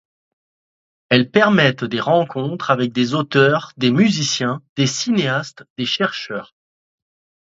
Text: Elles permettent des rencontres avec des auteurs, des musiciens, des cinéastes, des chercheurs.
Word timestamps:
Elles 1.09 1.29
permettent 1.29 1.83
des 1.83 1.99
rencontres 1.99 2.71
avec 2.71 2.91
des 2.91 3.13
auteurs, 3.13 3.71
des 3.77 3.91
musiciens, 3.91 4.63
des 4.75 4.87
cinéastes, 4.87 5.63
des 5.77 5.85
chercheurs. 5.85 6.55